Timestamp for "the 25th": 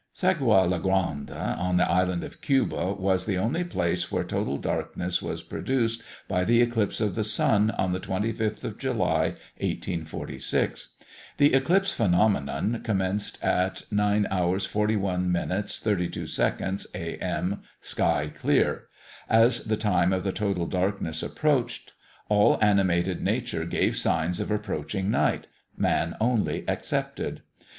7.91-8.63